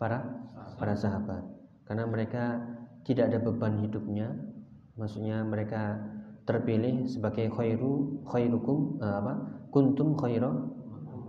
[0.00, 0.39] para
[0.80, 1.44] para sahabat.
[1.84, 2.56] Karena mereka
[3.04, 4.32] tidak ada beban hidupnya.
[4.96, 6.00] Maksudnya mereka
[6.48, 9.34] terpilih sebagai khairu khairukum uh, apa?
[9.70, 10.50] kuntum khaira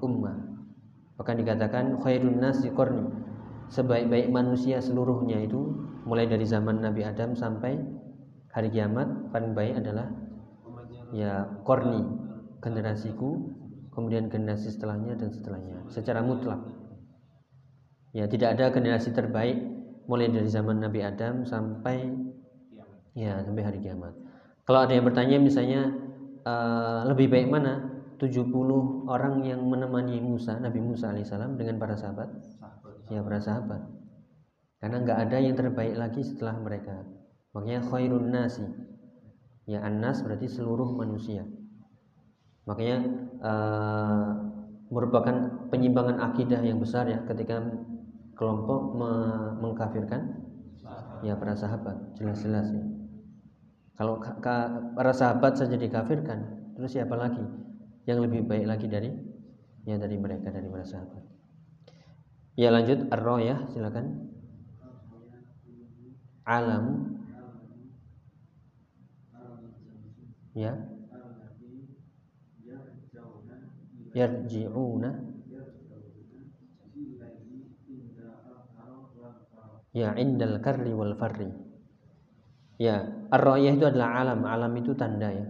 [0.02, 0.34] ummah.
[1.20, 3.06] Bahkan dikatakan khairun nasi qarni.
[3.70, 5.76] Sebaik-baik manusia seluruhnya itu
[6.08, 7.78] mulai dari zaman Nabi Adam sampai
[8.52, 10.12] hari kiamat paling baik adalah
[11.16, 12.04] ya korni
[12.60, 13.52] generasiku
[13.92, 16.60] kemudian generasi setelahnya dan setelahnya secara mutlak
[18.12, 19.58] ya tidak ada generasi terbaik
[20.08, 22.12] mulai dari zaman Nabi Adam sampai
[23.16, 24.16] ya sampai hari kiamat.
[24.68, 25.92] Kalau ada yang bertanya misalnya
[26.48, 27.88] uh, lebih baik mana?
[28.22, 28.54] 70
[29.10, 32.30] orang yang menemani Musa Nabi Musa alaihissalam dengan para sahabat?
[33.10, 33.82] Ya para sahabat.
[34.78, 37.02] Karena nggak ada yang terbaik lagi setelah mereka.
[37.58, 38.66] Makanya khairun nasi.
[39.66, 41.46] Ya annas berarti seluruh manusia.
[42.70, 42.98] Makanya
[43.42, 44.30] uh,
[44.94, 47.64] merupakan penyimpangan akidah yang besar ya ketika
[48.42, 49.12] kelompok me
[49.62, 50.42] mengkafirkan?
[51.22, 52.82] Ya para sahabat jelas-jelas ya.
[54.02, 54.18] kalau
[54.98, 57.46] para sahabat saja dikafirkan terus siapa lagi
[58.10, 59.14] yang lebih baik lagi dari
[59.86, 61.22] ya dari mereka dari para sahabat?
[62.58, 63.06] Ya lanjut.
[63.14, 64.34] Ar ya silakan.
[66.50, 66.86] Alam.
[70.58, 70.74] Ya.
[74.12, 75.31] Yarji'una
[79.92, 81.52] ya indal karri wal farri.
[82.82, 84.42] Ya ar itu adalah alam.
[84.48, 85.48] Alam itu tanda ya.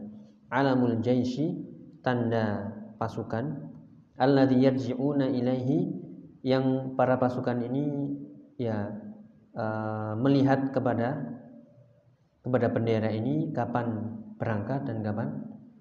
[0.52, 1.64] Alamul jaisi
[2.04, 3.72] tanda pasukan.
[4.20, 5.80] Alladhi yarji'una ilaihi
[6.46, 8.14] yang para pasukan ini
[8.60, 8.92] ya
[9.58, 11.18] uh, melihat kepada
[12.42, 15.28] kepada bendera ini kapan berangkat dan kapan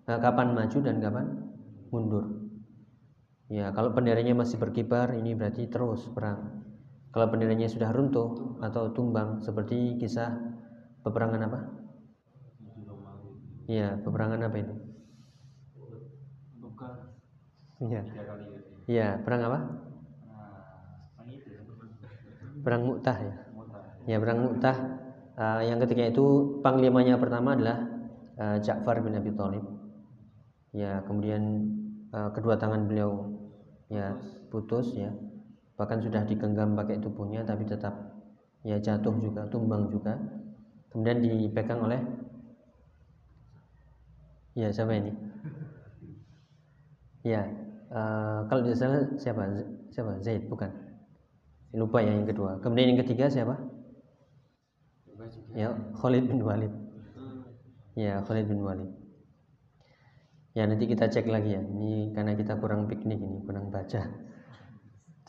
[0.05, 1.27] nah, kapan maju dan kapan
[1.91, 2.25] mundur.
[3.51, 6.60] Ya kalau benderanya masih berkibar ini berarti terus perang
[7.13, 8.29] kalau benderanya sudah runtuh
[8.67, 10.31] atau tumbang seperti kisah
[11.05, 11.59] peperangan apa?
[13.71, 14.75] Ya peperangan apa itu?
[17.93, 18.03] Ya
[18.97, 19.59] ya perang apa?
[22.65, 23.35] Perang Mu'tah ya?
[24.11, 24.77] Ya perang Mu'tah.
[25.41, 26.25] Uh, yang ketika itu
[26.61, 27.79] panglimanya pertama adalah
[28.37, 29.65] uh, Ja'far bin Abi Thalib.
[30.71, 31.43] Ya, kemudian
[32.15, 33.27] uh, kedua tangan beliau
[33.91, 34.15] ya
[34.51, 35.11] putus ya.
[35.81, 37.95] Bahkan sudah digenggam pakai tubuhnya tapi tetap
[38.69, 40.13] ya jatuh juga, tumbang juga.
[40.93, 42.01] Kemudian dipegang oleh
[44.55, 45.13] ya siapa ini?
[47.25, 47.45] Ya,
[47.93, 49.45] uh, kalau di sana siapa?
[49.93, 50.21] Siapa?
[50.25, 50.71] Zaid bukan?
[51.75, 52.59] Lupa ya yang kedua.
[52.63, 53.55] Kemudian yang ketiga siapa?
[55.55, 55.69] Ya,
[56.01, 56.73] Khalid bin Walid.
[57.97, 58.91] Ya, Khalid bin Walid.
[60.57, 61.63] Ya, nanti kita cek lagi ya.
[61.63, 64.03] Ini karena kita kurang piknik ini, kurang baca.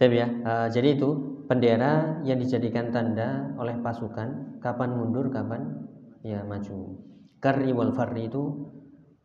[0.01, 1.09] Tapi ya, uh, jadi itu
[1.45, 5.85] bendera yang dijadikan tanda oleh pasukan kapan mundur, kapan
[6.25, 6.97] ya maju.
[7.37, 8.65] Karri wal farri itu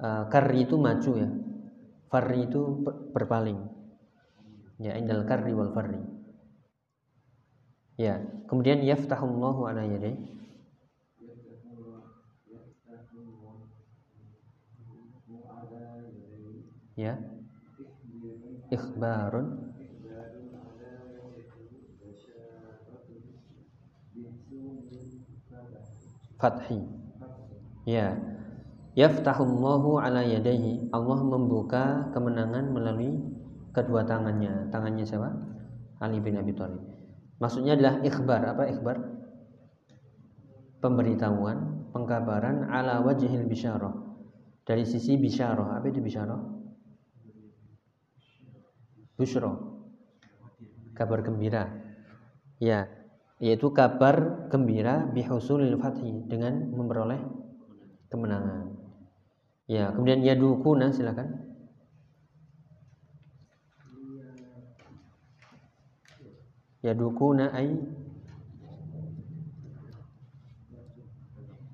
[0.04, 1.28] uh, karri itu maju ya.
[2.12, 2.60] Farri itu
[3.16, 3.56] berpaling.
[4.76, 5.96] Ya, indal karri wal farri.
[7.96, 10.36] Ya, kemudian yaftahullahu ala yadayhi
[16.96, 17.12] ya
[18.72, 19.65] ikhbarun
[26.40, 26.80] fathi.
[27.88, 28.16] Ya.
[28.96, 30.88] Yaftahullahu ala yadayhi.
[30.88, 33.20] Allah membuka kemenangan melalui
[33.76, 34.72] kedua tangannya.
[34.72, 35.28] Tangannya siapa?
[36.00, 36.80] Ali bin Abi Thalib.
[37.36, 38.40] Maksudnya adalah ikhbar.
[38.56, 38.96] Apa ikhbar?
[40.80, 43.92] Pemberitahuan pengkabaran ala wajhil bisyarah.
[44.64, 45.76] Dari sisi bisyarah.
[45.76, 46.40] Apa itu bisyarah?
[49.16, 49.76] Bushro
[50.96, 51.68] kabar gembira.
[52.56, 52.88] Ya
[53.36, 57.20] yaitu kabar gembira bihusulil fathi dengan memperoleh
[58.08, 58.72] kemenangan.
[59.68, 61.46] Ya kemudian yadukuna silakan.
[66.80, 67.74] Yadukuna ay.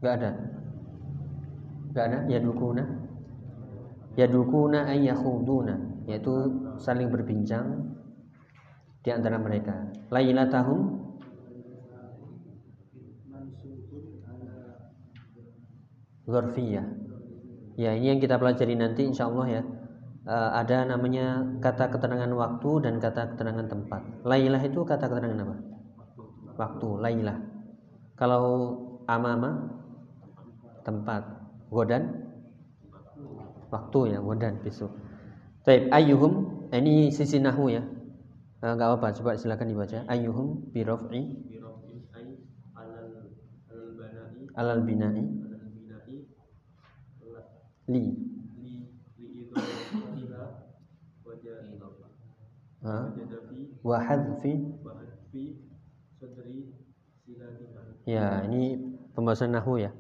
[0.01, 0.31] Enggak ada.
[1.93, 2.19] Enggak ada?
[2.33, 2.85] Yadukuna?
[4.17, 5.77] Yadukuna ay yakhuduna.
[6.09, 6.33] Yaitu
[6.81, 7.93] saling berbincang
[9.05, 9.93] di antara mereka.
[10.09, 11.02] Lailatahum
[16.33, 16.87] Ghorfiyah.
[17.77, 19.63] Ya, ini yang kita pelajari nanti insya Allah ya.
[20.23, 24.01] Uh, ada namanya kata keterangan waktu dan kata keterangan tempat.
[24.25, 25.57] Lailah itu kata keterangan apa?
[26.57, 27.39] Waktu, lailah.
[28.17, 28.45] Kalau
[29.11, 29.83] amama
[30.87, 31.27] tempat,
[31.69, 32.33] godan
[33.69, 34.95] waktu ya, godan besok.
[35.67, 37.83] Baik, ayyuhum ini sisi nahu ya.
[38.63, 40.07] Enggak eh, apa-apa, coba silakan dibaca.
[40.07, 41.23] Ayyuhum bi raf'i
[44.57, 45.52] alal bina'i
[47.91, 48.15] li.
[53.83, 54.53] Wa hadfi
[58.07, 58.79] ya ini
[59.15, 59.91] pembahasan nahu ya.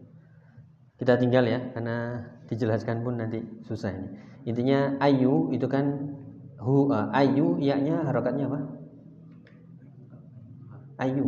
[0.99, 4.09] Kita tinggal ya karena dijelaskan pun nanti susah ini.
[4.47, 6.15] Intinya ayu itu kan
[6.59, 8.61] hu uh, ayu yaknya harokatnya apa?
[11.07, 11.27] Ayu.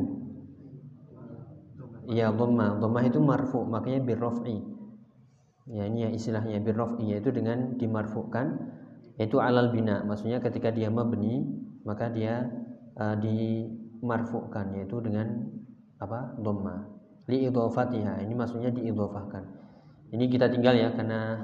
[2.11, 4.74] Ya dhamma dhamma itu marfu makanya birraf'i
[5.65, 8.47] ya ini ya istilahnya birraf'i yaitu dengan dimarfukan
[9.17, 10.05] yaitu alal bina.
[10.05, 11.45] Maksudnya ketika dia mabni
[11.85, 12.49] maka dia
[12.97, 15.51] uh, dimarfukan yaitu dengan
[16.01, 16.93] apa dhamma.
[17.25, 19.65] Li idhofatiha ini maksudnya diidhofahkan
[20.15, 21.43] ini kita tinggal ya karena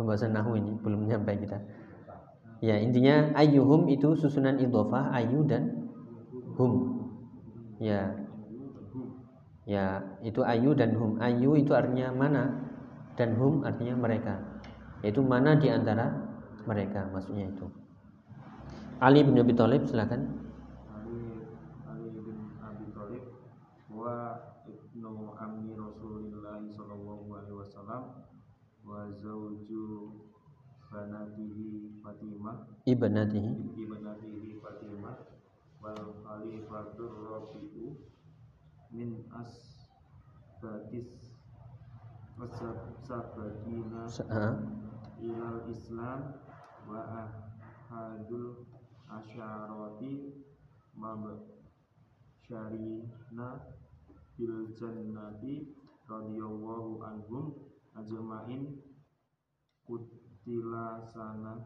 [0.00, 1.60] pembahasan nahu ini belum sampai kita.
[2.64, 5.92] Ya intinya ayyuhum itu susunan idhofah ayu dan
[6.56, 6.72] hum.
[7.76, 8.16] Ya.
[9.68, 11.20] Ya itu ayu dan hum.
[11.20, 12.63] Ayu itu artinya mana
[13.14, 14.34] dan hum artinya mereka.
[15.02, 16.10] Yaitu mana di antara
[16.64, 17.66] mereka maksudnya itu.
[19.02, 20.32] Ali bin Abi Thalib silakan.
[20.90, 21.20] Ali
[21.84, 23.24] Ali bin Abi Thalib
[23.92, 28.02] wa ibnu ammi Rasulillah sallallahu alaihi wasallam
[28.82, 30.18] wa zauju
[30.88, 32.56] banatihi Fatimah.
[32.86, 33.52] Ibnatihi.
[33.76, 35.16] Ibnatihi Fatimah.
[35.84, 37.92] Wal khalifatur rabi'u
[38.88, 39.52] min as
[42.44, 42.76] badis
[43.08, 44.04] sabadina
[45.24, 46.20] ilal islam
[46.84, 47.00] wa
[47.88, 48.68] ahadul
[49.08, 50.44] asyarati
[52.44, 53.48] syarina
[54.36, 55.72] bil jannati
[56.04, 57.44] radhiyallahu anhum
[57.96, 58.76] ajmain.
[59.84, 61.60] Kutila sana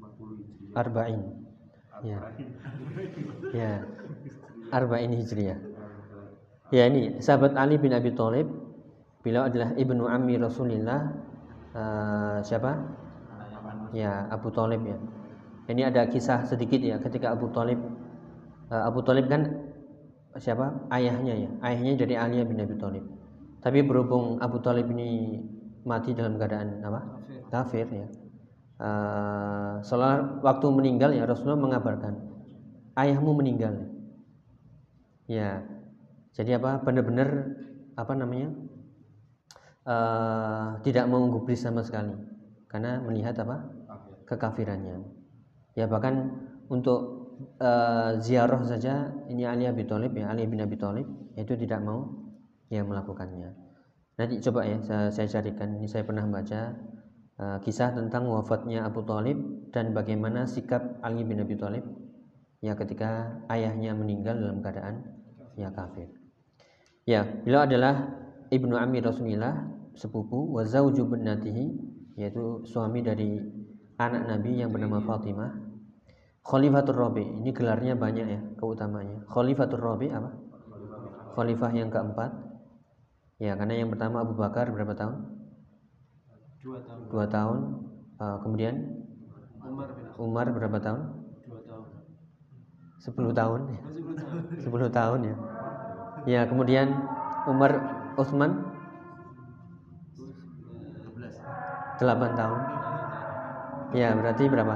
[0.00, 0.72] 40 hijriah.
[0.72, 1.20] Arba'in.
[2.00, 2.18] Ya.
[3.52, 3.72] Ya.
[4.72, 5.60] Arba'in hijriah.
[6.72, 8.48] Ya ini sahabat Ali bin Abi Thalib
[9.20, 11.00] beliau adalah ibnu ammi Rasulillah
[11.76, 12.72] uh, siapa?
[13.90, 14.98] Ya Abu Talib ya.
[15.70, 17.78] Ini ada kisah sedikit ya ketika Abu Talib
[18.70, 19.46] uh, Abu Talib kan
[20.38, 20.88] siapa?
[20.88, 21.50] Ayahnya ya.
[21.60, 23.04] Ayahnya dari Ali bin Abi Talib.
[23.60, 25.42] Tapi berhubung Abu Talib ini
[25.84, 27.00] mati dalam keadaan apa?
[27.50, 28.06] Kafir ya.
[28.80, 32.16] Uh, setelah waktu meninggal ya Rasulullah mengabarkan
[32.96, 33.90] ayahmu meninggal.
[35.28, 35.66] Ya.
[36.32, 36.80] Jadi apa?
[36.80, 37.58] Benar-benar
[37.98, 38.54] apa namanya
[39.86, 42.12] uh, tidak mau gubris sama sekali
[42.68, 43.66] karena melihat apa
[44.28, 45.02] kekafirannya.
[45.78, 46.34] Ya bahkan
[46.70, 51.06] untuk uh, ziarah saja ini Ali bin Abi Thalib ya Ali bin Abi Thalib
[51.38, 52.06] itu tidak mau
[52.68, 53.50] ya melakukannya.
[54.20, 56.76] Nanti coba ya saya, saya carikan ini saya pernah baca
[57.40, 61.84] uh, kisah tentang wafatnya Abu Thalib dan bagaimana sikap Ali bin Abi Thalib
[62.60, 64.94] ya ketika ayahnya meninggal dalam keadaan
[65.56, 66.12] ya kafir.
[67.08, 68.19] Ya, beliau adalah
[68.50, 71.06] ibnu Amir Rasulullah sepupu wa zauju
[72.18, 73.40] yaitu suami dari
[73.96, 75.70] anak Nabi yang bernama Fatimah.
[76.40, 77.24] Khalifatul Rabi.
[77.24, 79.24] Ini gelarnya banyak ya keutamanya.
[79.28, 80.30] Khalifatul Rabi apa?
[81.36, 82.30] Khalifah yang keempat.
[83.40, 85.16] Ya karena yang pertama Abu Bakar berapa tahun?
[86.60, 87.00] Dua tahun.
[87.08, 87.58] Dua tahun.
[88.20, 88.74] Uh, kemudian?
[89.64, 89.88] Umar
[90.20, 91.00] Umar berapa tahun?
[91.48, 91.86] Dua tahun.
[93.00, 93.60] Sepuluh tahun.
[94.60, 95.36] Sepuluh tahun ya.
[96.28, 96.92] Ya kemudian
[97.48, 98.52] Umar Utsman
[102.00, 102.60] delapan tahun
[103.90, 104.74] Ya, berarti berapa?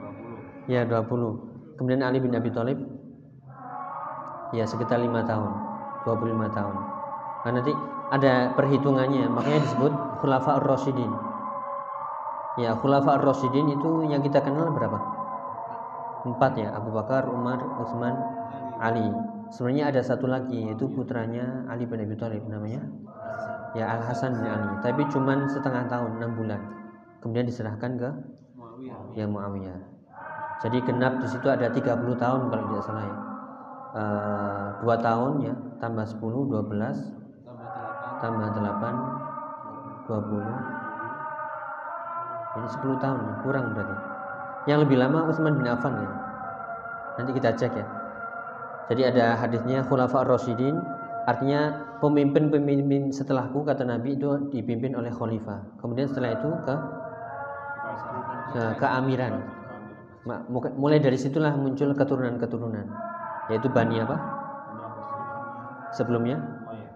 [0.00, 0.72] 20.
[0.72, 1.76] Ya, 20.
[1.76, 2.80] Kemudian Ali bin Abi Thalib
[4.52, 5.52] ya sekitar lima tahun,
[6.04, 6.76] 25 tahun.
[7.42, 7.72] Nah, nanti
[8.12, 11.12] ada perhitungannya, makanya disebut Khulafa ar-Rasyidin.
[12.60, 15.00] Ya, Khulafa ar-Rasyidin itu yang kita kenal berapa?
[16.28, 18.14] Empat ya, Abu Bakar, Umar, Utsman,
[18.80, 19.31] Ali.
[19.52, 22.88] Sebenarnya ada satu lagi yaitu putranya Ali bin Abi Thalib namanya
[23.76, 24.80] ya Al Hasan bin Ali.
[24.80, 26.60] Tapi cuman setengah tahun, enam bulan
[27.20, 28.10] kemudian diserahkan ke
[28.56, 29.12] Muawiyah.
[29.12, 29.80] Ya Muawiyah.
[30.64, 31.82] Jadi genap di situ ada 30
[32.16, 33.16] tahun kalau tidak salah ya.
[33.92, 36.72] Uh, dua tahun ya, tambah 10 12
[38.24, 38.92] tambah 8 tambah
[40.08, 40.80] 20
[42.52, 43.96] ini 10 tahun kurang berarti.
[44.68, 46.10] Yang lebih lama Utsman bin Affan ya.
[47.18, 47.86] Nanti kita cek ya.
[48.90, 50.74] Jadi ada hadisnya Khulafa Ar-Rasyidin
[51.22, 55.78] artinya pemimpin-pemimpin setelahku kata Nabi itu dipimpin oleh khalifah.
[55.78, 56.74] Kemudian setelah itu ke
[58.82, 59.38] keamiran.
[60.78, 62.86] Mulai dari situlah muncul keturunan-keturunan,
[63.50, 64.16] yaitu Bani apa?
[65.94, 66.38] Sebelumnya,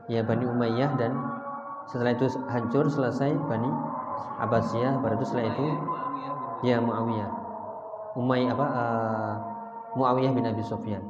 [0.07, 1.11] ya Bani Umayyah dan
[1.91, 3.71] setelah itu hancur selesai Bani
[4.43, 5.67] Abbasiyah, baru itu setelah itu
[6.67, 7.31] ya Muawiyah.
[8.15, 8.67] Umayyah apa?
[8.75, 9.35] Uh,
[9.97, 11.03] Muawiyah bin Abi Sufyan.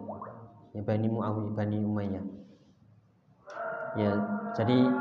[0.77, 2.25] Ya Bani Muawiyah, Bani Umayyah.
[3.97, 4.13] Ya,
[4.53, 4.93] jadi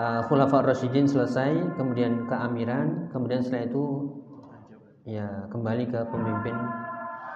[0.00, 3.84] uh, Khulafa Rasyidin selesai, kemudian keamiran, kemudian setelah itu
[5.04, 6.56] ya kembali ke pemimpin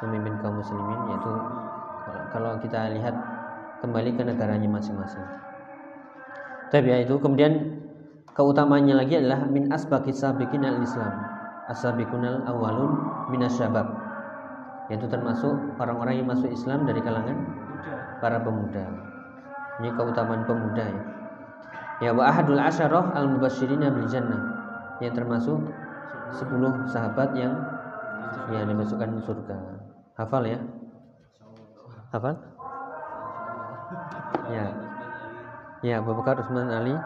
[0.01, 1.33] pemimpin kaum muslimin yaitu
[2.33, 3.17] kalau kita lihat
[3.81, 5.25] kembali ke negaranya masing-masing.
[6.73, 7.85] Tapi ya itu kemudian
[8.33, 11.13] keutamaannya lagi adalah min asbaqi sabiqin al-islam
[11.69, 12.97] as-sabiqunal awalun
[13.33, 14.04] minasyabab
[14.93, 17.39] yaitu termasuk orang-orang yang masuk Islam dari kalangan
[18.21, 18.85] para pemuda.
[19.81, 21.03] Ini keutamaan pemuda ya.
[22.03, 24.43] Ya wa ahadul asyarah al mubasyirina bil jannah
[24.99, 25.63] yang termasuk
[26.35, 27.55] 10 sahabat yang
[28.51, 29.57] ya dimasukkan surga.
[30.19, 30.59] Hafal ya?
[32.11, 32.35] Hafal?
[34.51, 34.67] Ya.
[35.85, 36.97] Ya, Abu Bakar Utsman Ali.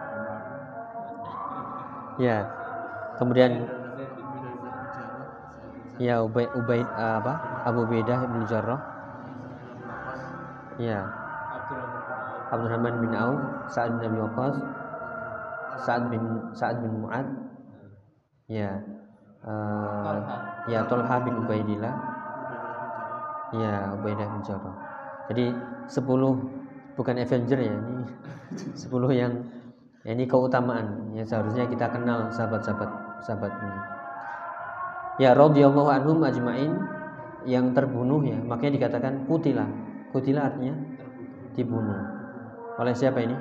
[2.22, 2.46] Ya.
[3.18, 3.66] Kemudian
[5.99, 7.62] ya Ubay Ubay apa?
[7.66, 8.80] Abu Baidah bin Jarrah.
[10.78, 11.03] Ya.
[12.49, 14.57] Abdurrahman bin Auf, Sa'ad bin Abi Waqqas,
[15.84, 16.22] Sa'ad bin
[16.57, 17.26] Sa'ad bin Mu'ad.
[18.49, 18.72] Ya.
[19.44, 20.24] Uh,
[20.70, 21.94] ya Tolha bin Ubaidillah.
[23.53, 24.76] Ya, Ubaidah bin Jarrah.
[25.28, 25.53] Jadi
[25.92, 28.05] 10 bukan Avenger ya, ini
[28.88, 29.32] 10 yang
[30.07, 32.90] ya ini keutamaan yang seharusnya kita kenal sahabat-sahabat
[33.20, 33.97] sahabat ini.
[35.18, 36.78] Ya radhiyallahu anhum ajmain
[37.42, 39.66] yang terbunuh ya, makanya dikatakan kutila.
[40.14, 40.78] Kutila artinya
[41.58, 41.98] dibunuh.
[42.78, 43.34] Oleh siapa ini?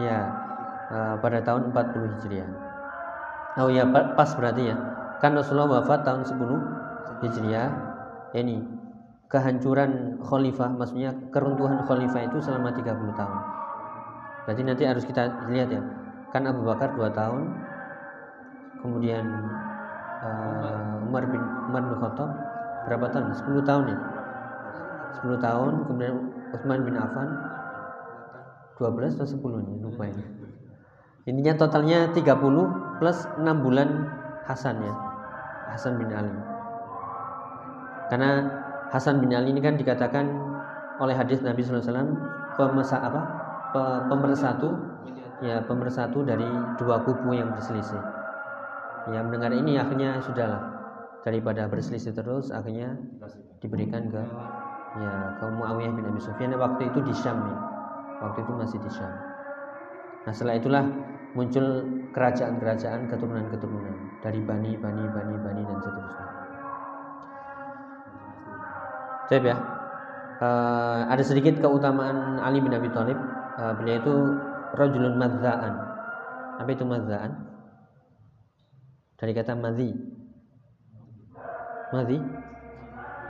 [0.00, 0.24] Ya,
[0.88, 2.50] uh, pada tahun 40 Hijriah.
[3.60, 4.76] Oh ya, pas berarti ya.
[5.20, 7.68] Kan Rasulullah wafat tahun 10 Hijriah.
[8.32, 8.56] Ini
[9.28, 13.40] kehancuran khalifah maksudnya keruntuhan khalifah itu selama 30 tahun.
[14.48, 15.84] Berarti nanti harus kita lihat ya.
[16.32, 17.71] Kan Abu Bakar 2 tahun.
[18.82, 19.24] Kemudian
[20.22, 22.30] uh, Umar bin Umar bin Khattab
[22.90, 23.30] berapa tahun?
[23.30, 23.98] 10 tahun ya.
[25.22, 26.14] 10 tahun, kemudian
[26.50, 27.28] Utsman bin Affan
[28.80, 30.24] 12 atau 10 nih, lupa ini.
[31.30, 33.88] Intinya totalnya 30 plus 6 bulan
[34.42, 34.94] Hasan ya.
[35.70, 36.34] Hasan bin Ali.
[38.10, 38.30] Karena
[38.90, 40.26] Hasan bin Ali ini kan dikatakan
[40.98, 42.18] oleh hadis Nabi SAW
[42.58, 43.22] pemesa apa?
[43.72, 44.68] pemersatu
[45.40, 46.44] ya pemersatu dari
[46.76, 48.21] dua kubu yang berselisih.
[49.10, 50.62] Ya mendengar ini akhirnya sudahlah
[51.26, 52.94] daripada berselisih terus akhirnya
[53.58, 54.22] diberikan ke
[55.02, 57.56] ya kaum Muawiyah bin Abi Sufyan waktu itu di Syam ya.
[58.22, 59.10] Waktu itu masih di Syam.
[60.22, 60.84] Nah setelah itulah
[61.34, 61.66] muncul
[62.12, 66.26] kerajaan-kerajaan keturunan-keturunan dari Bani, Bani, Bani, Bani dan seterusnya.
[69.32, 69.56] Jadi ya,
[70.44, 73.16] uh, ada sedikit keutamaan Ali bin Abi Thalib.
[73.56, 74.14] Uh, beliau itu
[74.76, 75.72] rajulun madzaan.
[76.60, 77.51] Apa itu madzaan?
[79.22, 79.86] Dari kata madzi.
[81.94, 82.18] Madzi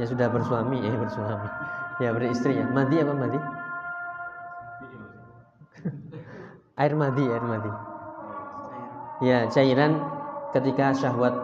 [0.00, 1.48] ya sudah bersuami ya bersuami.
[2.00, 2.64] Ya beristri ya.
[2.64, 3.36] Madi apa madi
[6.80, 7.68] air madi air madi
[9.20, 10.00] ya cairan
[10.56, 11.36] ketika syahwat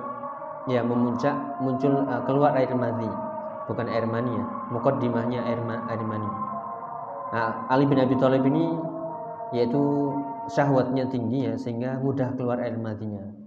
[0.73, 3.05] ya memuncak muncul uh, keluar air madi
[3.69, 4.45] bukan air mani ya.
[4.73, 6.31] Mukaddimahnya air ma air mani.
[7.29, 8.65] Nah, Ali bin Abi Thalib ini
[9.53, 10.09] yaitu
[10.49, 13.38] syahwatnya tinggi ya sehingga mudah keluar air madinya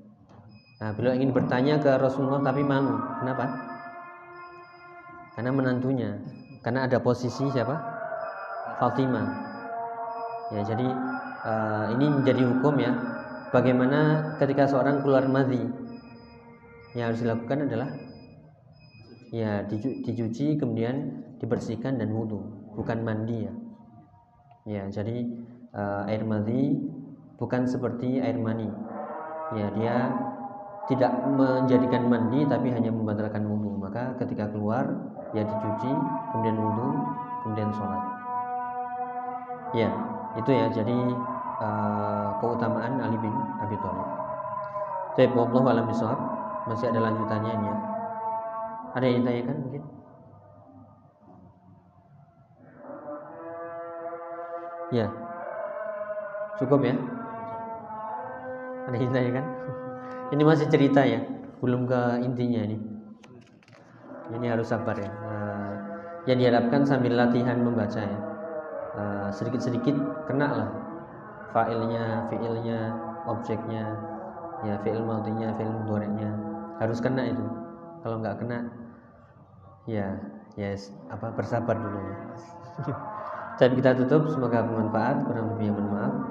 [0.81, 3.71] nah beliau ingin bertanya ke Rasulullah tapi malu kenapa?
[5.35, 6.11] Karena menantunya.
[6.61, 7.73] Karena ada posisi siapa?
[8.77, 9.27] Fatimah.
[10.51, 10.87] Ya jadi
[11.41, 12.91] uh, ini menjadi hukum ya.
[13.49, 15.59] Bagaimana ketika seorang keluar madhi
[16.95, 17.89] yang harus dilakukan adalah
[19.31, 19.63] ya
[20.03, 22.39] dicuci kemudian dibersihkan dan wudhu
[22.75, 23.53] bukan mandi ya.
[24.67, 25.25] Ya jadi
[25.73, 26.79] uh, air madhi
[27.39, 28.69] bukan seperti air mani.
[29.57, 29.95] Ya dia
[30.89, 34.85] tidak menjadikan mandi tapi hanya membatalkan wudhu maka ketika keluar
[35.31, 35.91] ya dicuci
[36.33, 36.89] kemudian wudhu
[37.45, 38.01] kemudian sholat
[39.77, 39.89] ya
[40.39, 40.97] itu ya jadi
[41.61, 44.07] uh, keutamaan Ali bin Abi Thalib.
[45.13, 46.19] Tapi Allah alam bisawab
[46.71, 47.77] masih ada lanjutannya ini ya.
[48.95, 49.83] Ada yang ditanyakan mungkin?
[54.91, 55.07] Ya.
[56.59, 56.95] Cukup ya?
[58.87, 59.45] Ada yang ditanyakan?
[60.31, 61.19] Ini masih cerita ya,
[61.59, 62.79] belum ke intinya ini.
[64.31, 65.11] Ini harus sabar ya.
[65.11, 65.71] Uh,
[66.23, 68.19] yang diharapkan sambil latihan membaca ya.
[68.95, 69.95] Uh, sedikit-sedikit
[70.27, 70.69] kena lah
[71.55, 72.91] failnya fiilnya
[73.23, 73.95] objeknya
[74.67, 76.31] ya fiil mautinya fiil mudhari'nya
[76.79, 77.45] harus kena itu.
[78.03, 78.71] Kalau nggak kena
[79.87, 80.15] ya
[80.55, 82.17] yes apa bersabar dulu ya.
[83.59, 85.27] Dan kita tutup semoga bermanfaat.
[85.27, 86.30] Kurang lebih mohon maaf